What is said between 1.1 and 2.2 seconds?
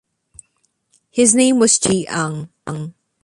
His name was changed to